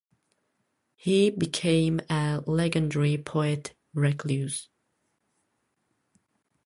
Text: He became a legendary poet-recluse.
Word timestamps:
He 0.95 1.29
became 1.29 1.99
a 2.09 2.41
legendary 2.47 3.19
poet-recluse. 3.19 4.67